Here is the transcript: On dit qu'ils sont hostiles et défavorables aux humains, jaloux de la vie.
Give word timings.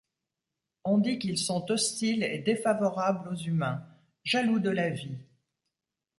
On 0.83 0.97
dit 0.97 1.19
qu'ils 1.19 1.37
sont 1.37 1.69
hostiles 1.69 2.23
et 2.23 2.39
défavorables 2.39 3.29
aux 3.29 3.35
humains, 3.35 3.85
jaloux 4.23 4.57
de 4.57 4.71
la 4.71 4.89
vie. 4.89 5.19